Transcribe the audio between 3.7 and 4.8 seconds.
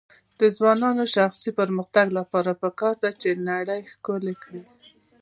ښکلی کړي.